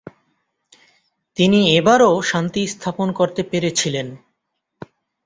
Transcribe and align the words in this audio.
তিনি 1.37 1.59
এবারও 1.77 2.11
শান্তি 2.21 2.61
স্থাপন 2.67 3.07
করতে 3.11 3.41
পেরেছিলেন। 3.43 4.07